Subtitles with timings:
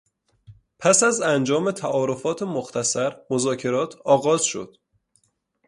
[0.79, 4.77] پس از انجام تعارفات مختصر مذاکرات آغاز شد.